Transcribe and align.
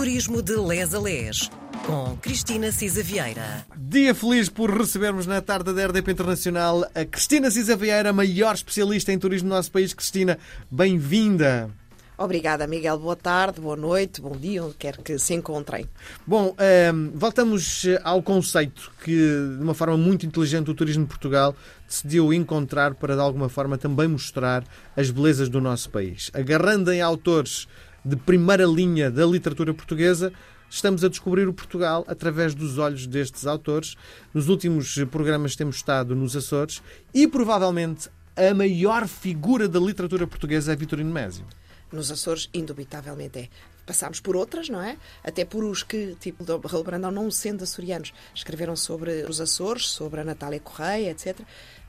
Turismo 0.00 0.40
de 0.40 0.56
Les 0.56 0.94
a 0.94 0.98
Les, 0.98 1.50
com 1.84 2.16
Cristina 2.22 2.72
Cisa 2.72 3.02
Vieira. 3.02 3.66
Dia 3.76 4.14
feliz 4.14 4.48
por 4.48 4.70
recebermos 4.70 5.26
na 5.26 5.42
tarde 5.42 5.74
da 5.74 5.88
RDP 5.88 6.12
Internacional 6.12 6.86
a 6.94 7.04
Cristina 7.04 7.50
Cisa 7.50 7.76
Vieira, 7.76 8.10
maior 8.10 8.54
especialista 8.54 9.12
em 9.12 9.18
turismo 9.18 9.50
do 9.50 9.54
nosso 9.54 9.70
país. 9.70 9.92
Cristina, 9.92 10.38
bem-vinda. 10.70 11.68
Obrigada, 12.16 12.66
Miguel. 12.66 12.98
Boa 12.98 13.14
tarde, 13.14 13.60
boa 13.60 13.76
noite, 13.76 14.22
bom 14.22 14.34
dia, 14.36 14.64
onde 14.64 14.74
quer 14.74 14.96
que 14.96 15.18
se 15.18 15.34
encontrem. 15.34 15.86
Bom, 16.26 16.54
ehm, 16.58 17.10
voltamos 17.14 17.84
ao 18.02 18.22
conceito 18.22 18.90
que, 19.04 19.14
de 19.14 19.62
uma 19.62 19.74
forma 19.74 19.98
muito 19.98 20.24
inteligente, 20.24 20.70
o 20.70 20.74
Turismo 20.74 21.04
de 21.04 21.08
Portugal 21.10 21.54
decidiu 21.86 22.32
encontrar 22.32 22.94
para, 22.94 23.14
de 23.14 23.20
alguma 23.20 23.50
forma, 23.50 23.76
também 23.76 24.08
mostrar 24.08 24.64
as 24.96 25.10
belezas 25.10 25.50
do 25.50 25.60
nosso 25.60 25.90
país. 25.90 26.30
Agarrando 26.32 26.90
em 26.90 27.02
autores 27.02 27.68
de 28.04 28.16
primeira 28.16 28.64
linha 28.64 29.10
da 29.10 29.26
literatura 29.26 29.74
portuguesa, 29.74 30.32
estamos 30.68 31.04
a 31.04 31.08
descobrir 31.08 31.48
o 31.48 31.52
Portugal 31.52 32.04
através 32.06 32.54
dos 32.54 32.78
olhos 32.78 33.06
destes 33.06 33.46
autores. 33.46 33.96
Nos 34.32 34.48
últimos 34.48 34.94
programas 35.10 35.56
temos 35.56 35.76
estado 35.76 36.14
nos 36.14 36.36
Açores 36.36 36.82
e, 37.12 37.26
provavelmente, 37.26 38.08
a 38.36 38.54
maior 38.54 39.06
figura 39.06 39.68
da 39.68 39.78
literatura 39.78 40.26
portuguesa 40.26 40.72
é 40.72 40.76
Vitorino 40.76 41.12
Mésio. 41.12 41.44
Nos 41.92 42.10
Açores, 42.10 42.48
indubitavelmente 42.54 43.38
é. 43.40 43.48
Passámos 43.84 44.20
por 44.20 44.36
outras, 44.36 44.68
não 44.68 44.80
é? 44.80 44.96
Até 45.24 45.44
por 45.44 45.64
os 45.64 45.82
que, 45.82 46.16
tipo, 46.20 46.44
Raul 46.64 46.84
Brandão, 46.84 47.10
não 47.10 47.28
sendo 47.28 47.64
açorianos, 47.64 48.12
escreveram 48.32 48.76
sobre 48.76 49.24
os 49.28 49.40
Açores, 49.40 49.86
sobre 49.86 50.20
a 50.20 50.24
Natália 50.24 50.60
Correia, 50.60 51.10
etc. 51.10 51.40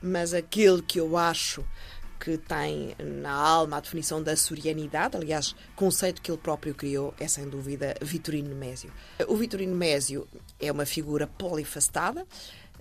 Mas 0.02 0.34
aquele 0.34 0.82
que 0.82 0.98
eu 0.98 1.16
acho 1.16 1.64
que 2.22 2.38
tem 2.38 2.94
na 3.00 3.32
alma 3.32 3.78
a 3.78 3.80
definição 3.80 4.22
da 4.22 4.30
açorianidade, 4.30 5.16
aliás, 5.16 5.56
conceito 5.74 6.22
que 6.22 6.30
ele 6.30 6.38
próprio 6.38 6.72
criou, 6.72 7.12
é 7.18 7.26
sem 7.26 7.48
dúvida 7.48 7.96
Vitorino 8.00 8.54
Mésio. 8.54 8.92
O 9.26 9.34
Vitorino 9.34 9.74
Mésio 9.74 10.28
é 10.60 10.70
uma 10.70 10.86
figura 10.86 11.26
polifacetada, 11.26 12.24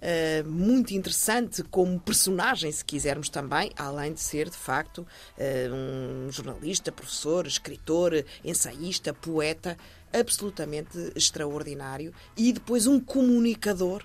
Uh, 0.01 0.49
muito 0.49 0.95
interessante 0.95 1.61
como 1.61 1.99
personagem, 1.99 2.71
se 2.71 2.83
quisermos 2.83 3.29
também, 3.29 3.69
além 3.77 4.11
de 4.11 4.19
ser, 4.19 4.49
de 4.49 4.57
facto, 4.57 5.05
uh, 5.37 6.25
um 6.25 6.31
jornalista, 6.31 6.91
professor, 6.91 7.45
escritor, 7.45 8.25
ensaísta, 8.43 9.13
poeta, 9.13 9.77
absolutamente 10.11 10.97
extraordinário 11.15 12.11
e 12.35 12.51
depois 12.51 12.87
um 12.87 12.99
comunicador 12.99 14.03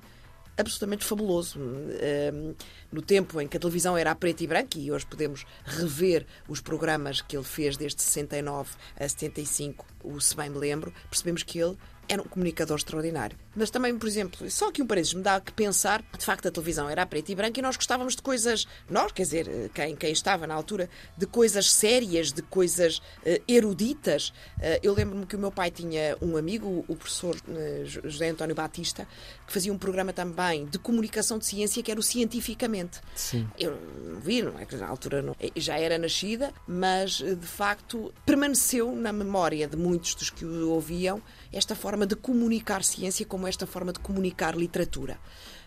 absolutamente 0.56 1.04
fabuloso. 1.04 1.58
No 2.90 3.02
tempo 3.02 3.40
em 3.40 3.48
que 3.48 3.56
a 3.56 3.60
televisão 3.60 3.96
era 3.96 4.10
a 4.10 4.14
preto 4.14 4.42
e 4.42 4.46
branco, 4.46 4.78
e 4.78 4.90
hoje 4.90 5.06
podemos 5.06 5.44
rever 5.64 6.26
os 6.48 6.60
programas 6.60 7.20
que 7.20 7.36
ele 7.36 7.44
fez 7.44 7.76
desde 7.76 8.02
69 8.02 8.70
a 8.98 9.08
75, 9.08 9.86
o 10.02 10.20
Se 10.20 10.36
Bem 10.36 10.50
Me 10.50 10.58
Lembro, 10.58 10.92
percebemos 11.10 11.42
que 11.42 11.58
ele 11.58 11.76
era 12.08 12.20
um 12.20 12.26
comunicador 12.26 12.76
extraordinário. 12.76 13.36
Mas 13.54 13.70
também, 13.70 13.96
por 13.98 14.06
exemplo, 14.06 14.50
só 14.50 14.70
que 14.70 14.82
um 14.82 14.86
parênteses 14.86 15.14
me 15.14 15.22
dá 15.22 15.40
que 15.40 15.52
pensar, 15.52 16.02
de 16.16 16.24
facto 16.24 16.46
a 16.46 16.50
televisão 16.50 16.88
era 16.88 17.02
a 17.02 17.06
preto 17.06 17.30
e 17.30 17.34
branco 17.34 17.58
e 17.58 17.62
nós 17.62 17.76
gostávamos 17.76 18.14
de 18.14 18.22
coisas, 18.22 18.66
nós, 18.88 19.12
quer 19.12 19.22
dizer, 19.22 19.70
quem, 19.74 19.96
quem 19.96 20.12
estava 20.12 20.46
na 20.46 20.54
altura, 20.54 20.90
de 21.16 21.26
coisas 21.26 21.72
sérias, 21.72 22.32
de 22.32 22.42
coisas 22.42 22.98
uh, 22.98 23.42
eruditas. 23.48 24.28
Uh, 24.58 24.78
eu 24.82 24.94
lembro-me 24.94 25.26
que 25.26 25.36
o 25.36 25.38
meu 25.38 25.50
pai 25.50 25.70
tinha 25.70 26.16
um 26.20 26.36
amigo, 26.36 26.84
o 26.86 26.96
professor 26.96 27.34
uh, 27.34 27.86
José 27.86 28.28
António 28.28 28.54
Batista, 28.54 29.08
que 29.46 29.52
fazia 29.52 29.72
um 29.72 29.78
programa 29.78 30.12
também 30.12 30.66
de 30.66 30.78
comunicação 30.78 31.38
de 31.38 31.46
ciência 31.46 31.82
que 31.82 31.90
era 31.90 31.98
o 31.98 32.02
Cientificamente. 32.02 33.00
Sim. 33.14 33.48
Eu 33.58 33.78
não 34.04 34.20
vi, 34.20 34.42
não 34.42 34.58
é 34.58 34.64
que 34.64 34.76
na 34.76 34.86
altura 34.86 35.22
não, 35.22 35.34
já 35.56 35.78
era 35.78 35.98
nascida, 35.98 36.52
mas 36.66 37.18
de 37.18 37.46
facto 37.46 38.12
permaneceu 38.24 38.94
na 38.94 39.12
memória 39.12 39.66
de 39.66 39.76
muitos 39.76 40.14
dos 40.14 40.30
que 40.30 40.44
o 40.44 40.70
ouviam 40.70 41.22
esta 41.52 41.74
forma 41.74 41.95
de 42.04 42.16
comunicar 42.16 42.82
ciência 42.82 43.24
como 43.24 43.46
esta 43.48 43.66
forma 43.66 43.92
de 43.92 44.00
comunicar 44.00 44.56
literatura. 44.56 45.18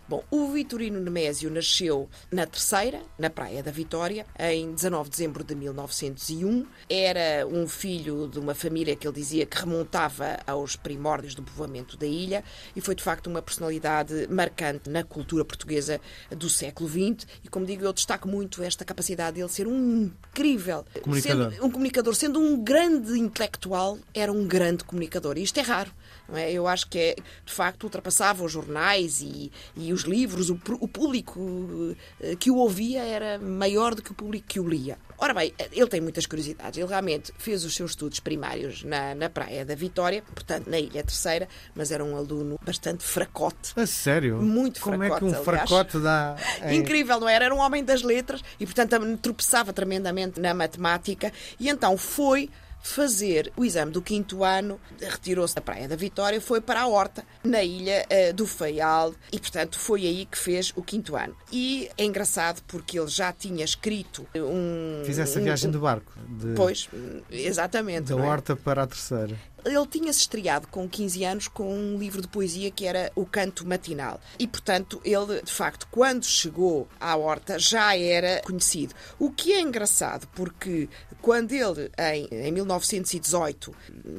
Bom, 0.10 0.24
o 0.32 0.48
Vitorino 0.48 1.00
Nemésio 1.00 1.52
nasceu 1.52 2.10
na 2.32 2.44
Terceira, 2.48 3.00
na 3.16 3.30
Praia 3.30 3.62
da 3.62 3.70
Vitória, 3.70 4.26
em 4.40 4.74
19 4.74 5.08
de 5.08 5.16
dezembro 5.16 5.44
de 5.44 5.54
1901. 5.54 6.66
Era 6.90 7.46
um 7.46 7.68
filho 7.68 8.28
de 8.28 8.40
uma 8.40 8.56
família 8.56 8.96
que 8.96 9.08
ele 9.08 9.14
dizia 9.14 9.46
que 9.46 9.60
remontava 9.60 10.40
aos 10.48 10.76
primórdios 10.76 11.36
do 11.36 11.44
povoamento 11.44 11.96
da 11.96 12.08
ilha 12.08 12.44
e 12.76 12.82
foi 12.82 12.96
de 12.96 13.04
facto 13.04 13.28
uma 13.28 13.40
personalidade 13.40 14.28
marcante 14.32 14.90
na 14.90 15.04
cultura 15.04 15.46
portuguesa 15.46 16.02
do 16.32 16.50
século 16.50 16.90
XX. 16.90 17.28
E 17.44 17.48
como 17.48 17.68
digo, 17.68 17.86
eu 17.86 17.94
destaco 17.94 18.28
muito 18.28 18.64
esta 18.64 18.84
capacidade 18.84 19.36
dele 19.36 19.50
ser 19.50 19.68
um 19.68 20.12
incrível 20.32 20.86
comunicador. 21.04 21.52
Sendo, 21.52 21.66
um 21.68 21.70
comunicador, 21.70 22.16
sendo 22.16 22.40
um 22.40 22.64
grande 22.64 23.20
intelectual, 23.20 24.00
era 24.12 24.32
um 24.32 24.48
grande 24.48 24.84
comunicador. 24.84 25.38
E 25.38 25.44
isto 25.44 25.60
é 25.60 25.62
raro. 25.62 25.92
É? 26.34 26.52
Eu 26.52 26.68
acho 26.68 26.88
que 26.88 26.98
é, 26.98 27.16
de 27.46 27.54
facto 27.54 27.84
ultrapassava 27.84 28.44
os 28.44 28.52
jornais 28.52 29.22
e, 29.22 29.52
e 29.76 29.92
os 29.92 29.99
livros, 30.04 30.50
o, 30.50 30.60
o, 30.80 30.88
público 30.88 31.96
eh, 32.22 32.36
que 32.36 32.52
o 32.52 32.58
ouvia 32.58 33.04
era 33.04 33.40
maior 33.40 33.96
do 33.96 34.02
que 34.02 34.12
o 34.12 34.16
público 34.16 34.48
que 34.48 34.60
o 34.60 34.68
lia. 34.68 34.98
Ora 35.18 35.34
bem, 35.34 35.54
ele 35.72 35.88
tem 35.88 36.00
muitas 36.00 36.26
curiosidades. 36.26 36.78
Ele 36.78 36.88
realmente 36.88 37.34
fez 37.38 37.66
os 37.66 37.76
seus 37.76 37.92
estudos 37.92 38.20
primários 38.20 38.84
na, 38.84 39.14
na 39.14 39.30
Praia 39.30 39.66
da 39.66 39.76
Vitória, 39.76 40.24
portanto, 40.34 40.70
na 40.70 40.80
Ilha 40.80 41.04
Terceira, 41.04 41.48
mas 41.76 41.92
era 41.92 42.04
um 42.04 42.16
aluno 42.16 42.58
bastante 42.66 43.04
fracote. 43.04 43.74
A 43.76 43.86
sério? 43.86 44.42
Muito 44.42 44.80
Como 44.80 44.98
fracote. 44.98 45.20
Como 45.20 45.32
é 45.32 45.34
que 45.34 45.40
um 45.40 45.44
fracote 45.44 46.00
dá. 46.00 46.36
Incrível, 46.72 47.20
não 47.20 47.28
era? 47.28 47.46
Era 47.46 47.56
um 47.56 47.60
homem 47.60 47.84
das 47.84 48.02
letras 48.02 48.42
e, 48.60 48.66
portanto, 48.66 49.18
tropeçava 49.18 49.74
tremendamente 49.74 50.40
na 50.40 50.54
matemática 50.54 51.34
e 51.60 51.70
então 51.70 51.98
foi 51.98 52.50
fazer 52.82 53.52
o 53.56 53.66
exame 53.66 53.92
do 53.92 54.02
quinto 54.02 54.44
ano, 54.44 54.80
retirou-se 55.00 55.56
da 55.56 55.62
Praia 55.62 55.88
da 55.88 55.96
Vitória, 55.96 56.40
foi 56.40 56.62
para 56.62 56.82
a 56.82 56.88
Horta, 56.88 57.24
na 57.44 57.64
ilha 57.64 58.06
uh, 58.10 58.34
do 58.34 58.48
Faial, 58.48 59.14
e 59.32 59.40
portanto 59.40 59.78
foi 59.78 60.06
aí 60.06 60.26
que 60.26 60.38
fez 60.38 60.72
o 60.76 60.82
quinto 60.82 61.16
ano. 61.16 61.36
E 61.52 61.90
é 61.98 62.04
engraçado 62.04 62.62
porque 62.68 63.00
ele 63.00 63.08
já 63.08 63.32
tinha 63.32 63.64
escrito 63.64 64.26
um. 64.36 65.04
Fizesse 65.06 65.38
a 65.38 65.42
viagem 65.42 65.70
um, 65.70 65.72
de 65.72 65.78
barco. 65.78 66.12
De, 66.28 66.54
pois, 66.56 66.90
exatamente. 67.30 68.14
Da 68.14 68.20
é? 68.20 68.28
Horta 68.28 68.56
para 68.56 68.84
a 68.84 68.88
Terceira. 68.88 69.36
Ele 69.66 69.88
tinha-se 69.88 70.20
estreado 70.20 70.68
com 70.68 70.88
15 70.88 71.24
anos 71.24 71.48
com 71.48 71.74
um 71.74 71.98
livro 71.98 72.22
de 72.22 72.28
poesia 72.28 72.72
que 72.72 72.86
era 72.86 73.12
O 73.16 73.26
Canto 73.26 73.66
Matinal. 73.66 74.20
E, 74.38 74.48
portanto, 74.48 75.02
ele, 75.04 75.42
de 75.42 75.52
facto, 75.52 75.88
quando 75.92 76.26
chegou 76.26 76.88
à 77.00 77.16
Horta, 77.16 77.58
já 77.60 77.96
era 77.98 78.42
conhecido. 78.42 78.94
O 79.18 79.32
que 79.32 79.54
é 79.54 79.62
engraçado, 79.62 80.28
porque 80.36 80.88
quando 81.22 81.52
ele, 81.52 81.92
em, 81.98 82.48
em 82.48 82.52
1918, 82.52 83.74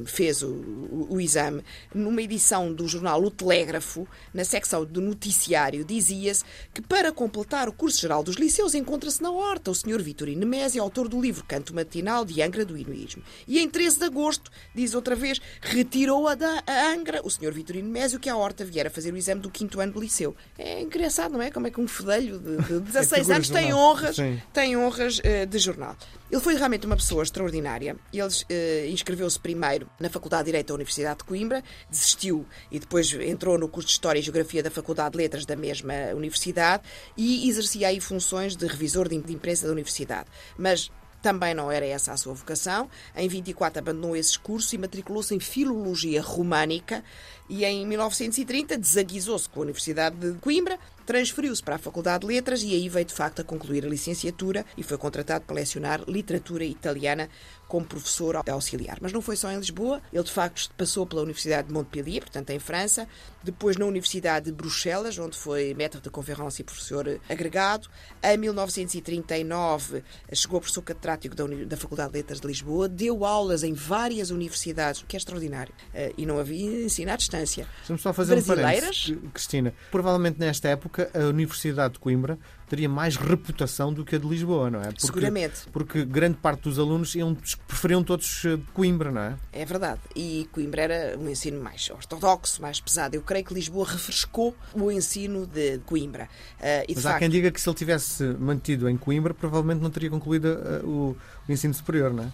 fez 0.05 0.43
o, 0.43 0.49
o, 0.49 1.07
o, 1.11 1.21
exame, 1.21 1.63
numa 1.93 2.21
edição 2.21 2.71
do 2.73 2.87
jornal 2.87 3.23
O 3.23 3.31
Telégrafo, 3.31 4.07
na 4.33 4.43
secção 4.43 4.85
do 4.85 5.01
noticiário, 5.01 5.83
dizia-se 5.83 6.43
que 6.73 6.81
para 6.81 7.11
completar 7.11 7.67
o 7.67 7.73
curso 7.73 7.99
geral 7.99 8.23
dos 8.23 8.35
liceus 8.35 8.75
encontra-se 8.75 9.21
na 9.21 9.31
Horta 9.31 9.71
o 9.71 9.75
Sr. 9.75 10.01
Vitorino 10.01 10.41
Nemésio, 10.41 10.81
autor 10.81 11.07
do 11.07 11.21
livro 11.21 11.43
Canto 11.47 11.73
Matinal 11.73 12.25
de 12.25 12.41
Angra 12.41 12.65
do 12.65 12.77
Inuísmo. 12.77 13.23
E 13.47 13.59
em 13.59 13.69
13 13.69 13.99
de 13.99 14.05
agosto, 14.05 14.51
diz 14.73 14.93
outra 14.93 15.15
vez, 15.15 15.30
retirou-a 15.61 16.35
da 16.35 16.63
Angra 16.67 17.21
o 17.23 17.29
Sr. 17.29 17.51
Vitorino 17.51 17.89
Mésio, 17.89 18.19
que 18.19 18.29
à 18.29 18.35
horta 18.35 18.65
viera 18.65 18.89
fazer 18.89 19.13
o 19.13 19.17
exame 19.17 19.41
do 19.41 19.49
quinto 19.49 19.79
ano 19.79 19.93
do 19.93 19.99
liceu. 19.99 20.35
É 20.57 20.81
engraçado, 20.81 21.33
não 21.33 21.41
é? 21.41 21.51
Como 21.51 21.67
é 21.67 21.71
que 21.71 21.79
um 21.79 21.87
fedelho 21.87 22.39
de, 22.39 22.57
de 22.57 22.79
16 22.79 23.29
é 23.29 23.33
anos 23.35 23.49
tem 23.49 23.73
honras, 23.73 24.17
tem 24.53 24.77
honras 24.77 25.19
uh, 25.19 25.45
de 25.45 25.59
jornal. 25.59 25.95
Ele 26.31 26.39
foi 26.39 26.55
realmente 26.55 26.85
uma 26.85 26.95
pessoa 26.95 27.23
extraordinária. 27.23 27.97
Ele 28.13 28.23
uh, 28.23 28.89
inscreveu-se 28.89 29.39
primeiro 29.39 29.89
na 29.99 30.09
Faculdade 30.09 30.43
de 30.43 30.51
Direito 30.51 30.67
da 30.67 30.75
Universidade 30.75 31.19
de 31.19 31.23
Coimbra, 31.25 31.63
desistiu 31.89 32.45
e 32.71 32.79
depois 32.79 33.13
entrou 33.13 33.57
no 33.57 33.67
curso 33.67 33.87
de 33.87 33.93
História 33.93 34.19
e 34.19 34.21
Geografia 34.21 34.63
da 34.63 34.71
Faculdade 34.71 35.11
de 35.11 35.17
Letras 35.17 35.45
da 35.45 35.55
mesma 35.55 35.93
universidade 36.15 36.83
e 37.17 37.49
exercia 37.49 37.89
aí 37.89 37.99
funções 37.99 38.55
de 38.55 38.65
revisor 38.65 39.09
de 39.09 39.15
imprensa 39.15 39.67
da 39.67 39.73
universidade. 39.73 40.29
Mas 40.57 40.89
também 41.21 41.53
não 41.53 41.71
era 41.71 41.85
essa 41.85 42.11
a 42.11 42.17
sua 42.17 42.33
vocação. 42.33 42.89
Em 43.15 43.27
24 43.27 43.79
abandonou 43.79 44.15
esse 44.15 44.37
curso 44.37 44.75
e 44.75 44.77
matriculou-se 44.77 45.33
em 45.33 45.39
Filologia 45.39 46.21
Românica 46.21 47.03
e 47.49 47.65
em 47.65 47.85
1930 47.85 48.77
desaguisou-se 48.77 49.49
com 49.49 49.59
a 49.59 49.63
Universidade 49.63 50.15
de 50.15 50.39
Coimbra, 50.39 50.79
transferiu-se 51.05 51.61
para 51.61 51.75
a 51.75 51.79
Faculdade 51.79 52.21
de 52.21 52.33
Letras 52.33 52.63
e 52.63 52.73
aí 52.73 52.87
veio 52.87 53.05
de 53.05 53.13
facto 53.13 53.41
a 53.41 53.43
concluir 53.43 53.85
a 53.85 53.89
licenciatura 53.89 54.65
e 54.77 54.83
foi 54.83 54.97
contratado 54.97 55.43
para 55.45 55.55
lecionar 55.55 56.01
literatura 56.07 56.63
italiana 56.63 57.29
como 57.71 57.85
professor 57.85 58.35
auxiliar. 58.35 58.97
Mas 58.99 59.13
não 59.13 59.21
foi 59.21 59.37
só 59.37 59.49
em 59.49 59.57
Lisboa, 59.57 60.01
ele 60.11 60.23
de 60.23 60.31
facto 60.31 60.69
passou 60.77 61.05
pela 61.05 61.21
Universidade 61.21 61.69
de 61.69 61.73
Montpellier, 61.73 62.19
portanto 62.19 62.49
em 62.49 62.59
França, 62.59 63.07
depois 63.41 63.77
na 63.77 63.85
Universidade 63.85 64.47
de 64.47 64.51
Bruxelas, 64.51 65.17
onde 65.17 65.37
foi 65.37 65.73
maître 65.73 66.01
de 66.01 66.09
conférence 66.09 66.61
e 66.61 66.65
professor 66.65 67.19
agregado. 67.29 67.87
Em 68.21 68.37
1939 68.37 70.03
chegou 70.33 70.57
a 70.57 70.59
professor 70.59 70.81
catedrático 70.81 71.33
da, 71.33 71.45
da 71.65 71.77
Faculdade 71.77 72.11
de 72.11 72.17
Letras 72.17 72.41
de 72.41 72.47
Lisboa, 72.47 72.89
deu 72.89 73.23
aulas 73.23 73.63
em 73.63 73.73
várias 73.73 74.31
universidades, 74.31 74.99
o 75.01 75.05
que 75.05 75.15
é 75.15 75.17
extraordinário. 75.17 75.73
Eh, 75.93 76.11
e 76.17 76.25
não 76.25 76.37
havia 76.37 76.83
ensino 76.83 77.09
à 77.09 77.15
distância. 77.15 77.65
Vamos 77.87 78.01
só 78.01 78.11
fazer 78.11 78.35
um 78.35 78.43
parênteses, 78.43 79.15
Cristina. 79.33 79.73
Provavelmente 79.89 80.37
nesta 80.37 80.67
época 80.67 80.81
época, 80.81 81.11
a 81.13 81.25
Universidade 81.25 81.93
de 81.93 81.99
Coimbra 81.99 82.37
teria 82.67 82.89
mais 82.89 83.15
reputação 83.15 83.93
do 83.93 84.03
que 84.03 84.15
a 84.15 84.17
de 84.17 84.27
Lisboa, 84.27 84.69
não 84.69 84.79
é? 84.79 84.85
Porque, 84.85 85.05
Seguramente. 85.05 85.61
Porque 85.71 86.05
grande 86.05 86.37
parte 86.37 86.63
dos 86.63 86.79
alunos 86.79 87.13
iam, 87.15 87.35
preferiam 87.67 88.03
todos 88.03 88.43
eh, 88.45 88.59
Coimbra, 88.73 89.11
não 89.11 89.21
é? 89.21 89.35
É 89.53 89.65
verdade. 89.65 89.99
E 90.15 90.47
Coimbra 90.51 90.81
era 90.81 91.17
um 91.17 91.29
ensino 91.29 91.61
mais 91.61 91.89
ortodoxo, 91.89 92.61
mais 92.61 92.79
pesado. 92.79 93.15
Eu 93.15 93.21
creio 93.21 93.45
que 93.45 93.53
Lisboa 93.53 93.85
refrescou 93.87 94.55
o 94.73 94.91
ensino 94.91 95.45
de 95.45 95.79
Coimbra. 95.79 96.25
Uh, 96.59 96.93
Mas 96.95 97.05
há 97.05 97.09
facto... 97.11 97.19
quem 97.19 97.29
diga 97.29 97.51
que 97.51 97.59
se 97.59 97.67
ele 97.69 97.77
tivesse 97.77 98.23
mantido 98.39 98.89
em 98.89 98.97
Coimbra, 98.97 99.33
provavelmente 99.33 99.81
não 99.81 99.89
teria 99.89 100.09
concluído 100.09 100.45
uh, 100.45 100.87
o, 100.87 101.17
o 101.47 101.51
ensino 101.51 101.73
superior, 101.73 102.13
não 102.13 102.23
é? 102.25 102.31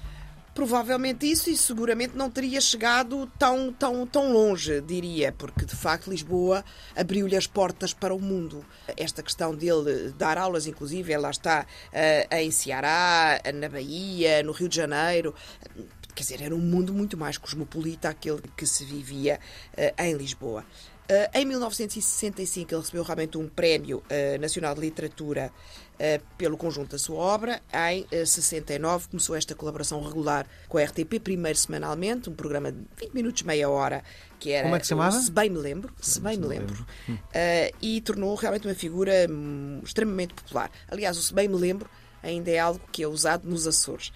Provavelmente 0.58 1.30
isso 1.30 1.52
e 1.52 1.56
seguramente 1.56 2.18
não 2.18 2.32
teria 2.32 2.60
chegado 2.60 3.32
tão, 3.38 3.72
tão, 3.72 4.08
tão 4.08 4.34
longe, 4.34 4.82
diria, 4.82 5.32
porque 5.32 5.66
de 5.66 5.76
facto 5.76 6.10
Lisboa 6.10 6.66
abriu-lhe 6.96 7.36
as 7.36 7.46
portas 7.46 7.94
para 7.94 8.12
o 8.12 8.20
mundo. 8.20 8.66
Esta 8.98 9.22
questão 9.22 9.54
dele 9.54 10.12
dar 10.18 10.36
aulas, 10.36 10.66
inclusive, 10.66 11.14
ela 11.14 11.30
está 11.30 11.64
uh, 11.64 12.36
em 12.36 12.50
Ceará, 12.50 13.40
na 13.54 13.70
Bahia, 13.70 14.42
no 14.42 14.52
Rio 14.52 14.68
de 14.68 14.78
Janeiro. 14.78 15.36
Quer 16.16 16.24
dizer, 16.24 16.42
era 16.42 16.56
um 16.56 16.60
mundo 16.60 16.92
muito 16.92 17.16
mais 17.16 17.38
cosmopolita 17.38 18.10
aquele 18.10 18.42
que 18.58 18.66
se 18.66 18.84
vivia 18.84 19.40
uh, 19.74 20.02
em 20.02 20.16
Lisboa. 20.16 20.66
Uh, 21.10 21.24
em 21.34 21.46
1965 21.46 22.74
ele 22.74 22.82
recebeu 22.82 23.02
realmente 23.02 23.38
um 23.38 23.48
prémio 23.48 24.00
uh, 24.00 24.42
nacional 24.42 24.76
de 24.76 24.82
literatura 24.82 25.54
pelo 26.38 26.58
conjunto 26.58 26.92
da 26.92 26.98
sua 26.98 27.18
obra. 27.18 27.62
Em 27.92 28.06
69 28.26 29.10
começou 29.10 29.36
esta 29.36 29.56
colaboração 29.56 30.02
regular 30.02 30.46
com 30.68 30.78
a 30.78 30.84
RTP, 30.84 31.20
primeiro 31.20 31.58
semanalmente, 31.58 32.30
um 32.30 32.34
programa 32.34 32.72
de 32.72 32.80
20 33.00 33.14
minutos, 33.14 33.44
meia 33.44 33.70
hora, 33.70 34.04
que 34.40 34.52
era 34.52 34.64
Como 34.64 34.76
é 34.76 34.80
que 34.80 34.86
se 34.86 34.90
chamava? 34.90 35.20
Se 35.20 35.32
bem 35.32 35.50
me 35.50 35.58
lembro, 35.58 35.94
se 36.00 36.20
bem 36.20 36.38
me 36.38 36.46
lembro. 36.46 36.86
Hum. 37.10 37.18
e 37.82 38.02
tornou 38.02 38.36
realmente 38.36 38.68
uma 38.68 38.76
figura 38.76 39.14
um, 39.30 39.82
extremamente 39.84 40.34
popular. 40.34 40.72
Aliás, 40.88 41.18
o 41.18 41.22
se 41.22 41.34
bem 41.34 41.48
me 41.48 41.56
lembro 41.56 41.90
ainda 42.22 42.52
é 42.52 42.60
algo 42.60 42.82
que 42.92 43.04
é 43.04 43.08
usado 43.08 43.48
nos 43.48 43.68
Açores. 43.68 44.12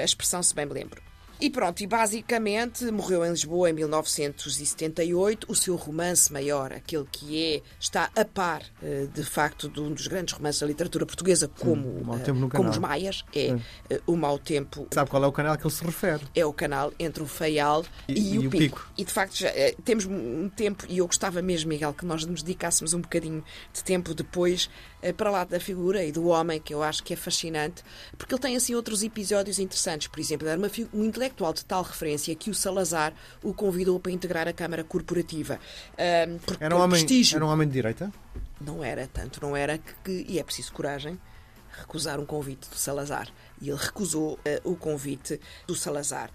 a 0.00 0.04
expressão 0.04 0.42
se 0.42 0.54
bem 0.54 0.66
me 0.66 0.72
lembro. 0.72 1.02
E 1.44 1.50
pronto, 1.50 1.82
e 1.82 1.86
basicamente 1.86 2.86
morreu 2.86 3.22
em 3.22 3.28
Lisboa 3.28 3.68
em 3.68 3.74
1978. 3.74 5.46
O 5.46 5.54
seu 5.54 5.76
romance 5.76 6.32
maior, 6.32 6.72
aquele 6.72 7.04
que 7.12 7.56
é, 7.56 7.62
está 7.78 8.08
a 8.16 8.24
par, 8.24 8.62
eh, 8.82 9.08
de 9.12 9.22
facto, 9.22 9.68
de 9.68 9.78
um 9.78 9.92
dos 9.92 10.06
grandes 10.06 10.32
romances 10.32 10.62
da 10.62 10.66
literatura 10.66 11.04
portuguesa, 11.04 11.46
como, 11.46 12.02
Sim, 12.24 12.48
como 12.48 12.70
os 12.70 12.78
Maias, 12.78 13.26
é, 13.34 13.54
é 13.90 14.00
O 14.06 14.16
Mau 14.16 14.38
Tempo. 14.38 14.88
Sabe 14.90 15.10
qual 15.10 15.22
é 15.22 15.26
o 15.26 15.32
canal 15.32 15.58
que 15.58 15.66
ele 15.66 15.74
se 15.74 15.84
refere? 15.84 16.22
É 16.34 16.46
o 16.46 16.52
canal 16.54 16.94
entre 16.98 17.22
o 17.22 17.26
Feial 17.26 17.84
e, 18.08 18.14
e, 18.14 18.34
e 18.36 18.38
o, 18.38 18.50
Pico. 18.50 18.58
Pico. 18.78 18.88
E 18.96 19.04
de 19.04 19.12
facto, 19.12 19.36
já, 19.36 19.48
eh, 19.48 19.74
temos 19.84 20.06
um 20.06 20.48
tempo, 20.48 20.86
e 20.88 20.96
eu 20.96 21.06
gostava 21.06 21.42
mesmo, 21.42 21.68
Miguel, 21.68 21.92
que 21.92 22.06
nós 22.06 22.24
nos 22.24 22.42
dedicássemos 22.42 22.94
um 22.94 23.02
bocadinho 23.02 23.44
de 23.70 23.84
tempo 23.84 24.14
depois 24.14 24.70
eh, 25.02 25.12
para 25.12 25.30
lá 25.30 25.44
da 25.44 25.60
figura 25.60 26.02
e 26.02 26.10
do 26.10 26.28
homem, 26.28 26.58
que 26.58 26.72
eu 26.72 26.82
acho 26.82 27.04
que 27.04 27.12
é 27.12 27.16
fascinante, 27.16 27.82
porque 28.16 28.32
ele 28.34 28.40
tem 28.40 28.56
assim 28.56 28.74
outros 28.74 29.02
episódios 29.02 29.58
interessantes. 29.58 30.08
Por 30.08 30.18
exemplo, 30.18 30.48
era 30.48 30.58
uma, 30.58 30.70
um 30.94 31.04
intelectual 31.04 31.33
de 31.34 31.64
tal 31.64 31.82
referência 31.82 32.34
que 32.34 32.50
o 32.50 32.54
Salazar 32.54 33.12
o 33.42 33.52
convidou 33.52 33.98
para 33.98 34.12
integrar 34.12 34.48
a 34.48 34.52
Câmara 34.52 34.84
Corporativa. 34.84 35.58
Um, 35.98 36.38
era, 36.60 36.76
um 36.76 36.78
homem, 36.80 37.00
prestígio. 37.00 37.36
era 37.36 37.44
um 37.44 37.48
homem 37.48 37.66
de 37.66 37.74
direita? 37.74 38.12
Não 38.60 38.82
era, 38.82 39.06
tanto 39.06 39.40
não 39.42 39.56
era 39.56 39.78
que, 39.78 40.24
e 40.28 40.38
é 40.38 40.42
preciso 40.42 40.72
coragem, 40.72 41.18
recusar 41.78 42.20
um 42.20 42.26
convite 42.26 42.68
do 42.68 42.76
Salazar. 42.76 43.28
E 43.60 43.68
ele 43.68 43.78
recusou 43.78 44.34
uh, 44.34 44.38
o 44.70 44.76
convite 44.76 45.40
do 45.66 45.74
Salazar. 45.74 46.30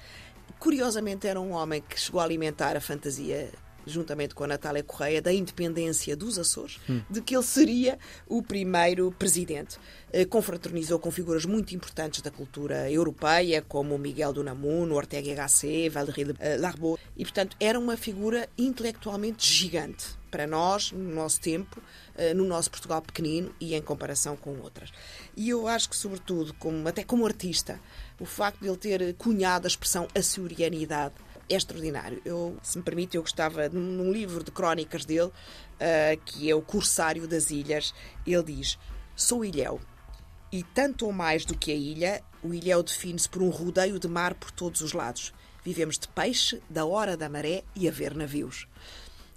Curiosamente, 0.60 1.28
era 1.28 1.40
um 1.40 1.52
homem 1.52 1.82
que 1.82 2.00
chegou 2.00 2.20
a 2.20 2.24
alimentar 2.24 2.76
a 2.76 2.82
fantasia 2.82 3.50
juntamente 3.92 4.36
com 4.36 4.44
a 4.44 4.48
Natália 4.48 4.84
Correia, 4.84 5.22
da 5.22 5.34
independência 5.34 6.16
dos 6.16 6.38
Açores, 6.38 6.80
hum. 6.90 7.02
de 7.10 7.22
que 7.22 7.36
ele 7.36 7.44
seria 7.44 7.98
o 8.28 8.42
primeiro 8.42 9.12
presidente. 9.12 9.78
Eh, 10.12 10.26
confraternizou 10.26 10.98
com 11.00 11.12
figuras 11.12 11.46
muito 11.46 11.76
importantes 11.76 12.22
da 12.22 12.32
cultura 12.32 12.90
europeia, 12.90 13.62
como 13.62 13.98
Miguel 13.98 14.34
do 14.34 14.44
Namuno, 14.44 14.96
Ortega 14.96 15.36
Gasset, 15.36 15.90
Valéry 15.90 16.36
eh, 16.40 16.58
Larbot, 16.58 17.00
e, 17.16 17.24
portanto, 17.24 17.56
era 17.60 17.80
uma 17.80 17.96
figura 17.96 18.50
intelectualmente 18.58 19.48
gigante 19.52 20.20
para 20.30 20.48
nós, 20.48 20.92
no 20.92 21.14
nosso 21.14 21.40
tempo, 21.42 21.82
eh, 22.16 22.34
no 22.34 22.46
nosso 22.46 22.70
Portugal 22.72 23.02
pequenino 23.02 23.54
e 23.60 23.76
em 23.76 23.82
comparação 23.82 24.36
com 24.36 24.58
outras. 24.60 24.92
E 25.36 25.50
eu 25.50 25.68
acho 25.68 25.90
que, 25.90 25.96
sobretudo, 25.96 26.54
como, 26.56 26.88
até 26.88 27.04
como 27.04 27.26
artista, 27.26 27.80
o 28.20 28.26
facto 28.26 28.60
de 28.60 28.68
ele 28.68 28.78
ter 28.78 29.14
cunhado 29.16 29.66
a 29.66 29.70
expressão 29.70 30.08
açorianidade 30.16 31.14
é 31.50 31.56
extraordinário. 31.56 32.22
Eu, 32.24 32.58
se 32.62 32.78
me 32.78 32.84
permite, 32.84 33.18
eu 33.18 33.22
gostava, 33.22 33.68
num 33.70 34.12
livro 34.12 34.44
de 34.44 34.52
crónicas 34.52 35.06
dele, 35.06 35.28
uh, 35.30 36.22
que 36.26 36.50
é 36.50 36.56
O 36.56 36.62
Corsário 36.62 37.28
das 37.28 37.50
Ilhas, 37.50 37.94
ele 38.26 38.44
diz: 38.44 38.78
Sou 39.16 39.44
ilhéu. 39.44 39.80
E 40.52 40.64
tanto 40.64 41.06
ou 41.06 41.12
mais 41.12 41.46
do 41.46 41.58
que 41.58 41.72
a 41.72 41.76
ilha, 41.76 42.24
o 42.42 42.54
ilhéu 42.54 42.82
define-se 42.82 43.30
por 43.30 43.42
um 43.42 43.50
rodeio 43.50 44.00
de 44.00 44.08
mar 44.08 44.34
por 44.34 44.52
todos 44.52 44.82
os 44.82 44.94
lados. 44.94 45.34
Vivemos 45.64 46.00
de 46.00 46.08
peixe, 46.08 46.62
da 46.70 46.86
hora 46.86 47.16
da 47.18 47.30
maré 47.30 47.64
e 47.76 47.88
a 47.88 47.92
ver 47.92 48.16
navios. 48.16 48.68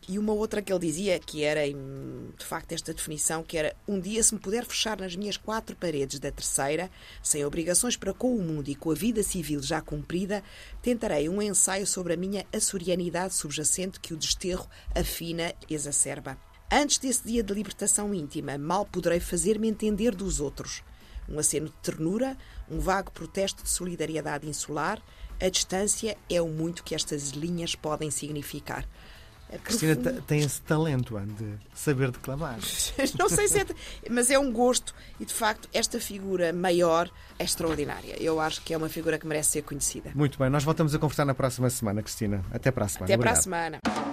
E 0.08 0.18
uma 0.18 0.32
outra 0.32 0.60
que 0.60 0.72
ele 0.72 0.86
dizia, 0.86 1.18
que 1.20 1.44
era 1.44 1.60
de 1.64 2.44
facto 2.44 2.72
esta 2.72 2.92
definição, 2.92 3.42
que 3.44 3.56
era 3.56 3.74
um 3.86 4.00
dia 4.00 4.22
se 4.22 4.34
me 4.34 4.40
puder 4.40 4.64
fechar 4.64 4.98
nas 4.98 5.14
minhas 5.14 5.36
quatro 5.36 5.76
paredes 5.76 6.18
da 6.18 6.32
terceira, 6.32 6.90
sem 7.22 7.44
obrigações 7.44 7.96
para 7.96 8.12
com 8.12 8.34
o 8.34 8.42
mundo 8.42 8.68
e 8.68 8.74
com 8.74 8.90
a 8.90 8.94
vida 8.94 9.22
civil 9.22 9.62
já 9.62 9.80
cumprida, 9.80 10.42
tentarei 10.82 11.28
um 11.28 11.40
ensaio 11.40 11.86
sobre 11.86 12.14
a 12.14 12.16
minha 12.16 12.44
açorianidade 12.52 13.34
subjacente 13.34 14.00
que 14.00 14.12
o 14.12 14.16
desterro 14.16 14.68
afina 14.94 15.54
e 15.68 15.74
exacerba. 15.74 16.36
Antes 16.70 16.98
desse 16.98 17.24
dia 17.24 17.42
de 17.42 17.54
libertação 17.54 18.12
íntima, 18.12 18.58
mal 18.58 18.84
poderei 18.84 19.20
fazer-me 19.20 19.68
entender 19.68 20.14
dos 20.14 20.40
outros. 20.40 20.82
Um 21.28 21.38
aceno 21.38 21.66
de 21.66 21.76
ternura, 21.76 22.36
um 22.68 22.80
vago 22.80 23.12
protesto 23.12 23.62
de 23.62 23.68
solidariedade 23.68 24.48
insular, 24.48 25.00
a 25.40 25.48
distância 25.48 26.16
é 26.28 26.40
o 26.40 26.48
muito 26.48 26.82
que 26.82 26.94
estas 26.94 27.30
linhas 27.30 27.74
podem 27.74 28.10
significar. 28.10 28.88
A 29.52 29.58
Cristina 29.58 29.96
tem 30.26 30.40
esse 30.40 30.62
talento 30.62 31.18
de 31.20 31.58
saber 31.74 32.10
declamar. 32.10 32.58
Não 33.18 33.28
sei 33.28 33.48
se 33.48 33.60
é, 33.60 33.66
mas 34.10 34.30
é 34.30 34.38
um 34.38 34.50
gosto 34.50 34.94
e 35.20 35.24
de 35.24 35.34
facto 35.34 35.68
esta 35.72 36.00
figura 36.00 36.52
maior 36.52 37.10
é 37.38 37.44
extraordinária. 37.44 38.16
Eu 38.20 38.40
acho 38.40 38.62
que 38.62 38.72
é 38.72 38.76
uma 38.76 38.88
figura 38.88 39.18
que 39.18 39.26
merece 39.26 39.50
ser 39.50 39.62
conhecida. 39.62 40.10
Muito 40.14 40.38
bem, 40.38 40.48
nós 40.48 40.64
voltamos 40.64 40.94
a 40.94 40.98
conversar 40.98 41.24
na 41.24 41.34
próxima 41.34 41.68
semana, 41.68 42.02
Cristina. 42.02 42.42
Até 42.50 42.70
para 42.70 42.86
a 42.86 42.88
semana. 42.88 43.04
Até 43.06 43.14
Obrigado. 43.14 43.32
para 43.32 43.38
a 43.38 43.42
semana. 43.42 44.11